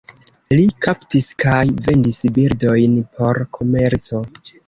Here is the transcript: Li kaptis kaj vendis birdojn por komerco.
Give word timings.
Li 0.53 0.61
kaptis 0.85 1.27
kaj 1.43 1.59
vendis 1.89 2.21
birdojn 2.39 2.97
por 3.19 3.43
komerco. 3.59 4.25